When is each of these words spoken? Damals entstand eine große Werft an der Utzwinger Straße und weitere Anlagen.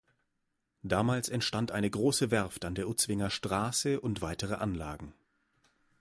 Damals 0.81 1.29
entstand 1.29 1.71
eine 1.71 1.87
große 1.87 2.31
Werft 2.31 2.65
an 2.65 2.73
der 2.73 2.89
Utzwinger 2.89 3.29
Straße 3.29 4.01
und 4.01 4.23
weitere 4.23 4.55
Anlagen. 4.55 5.13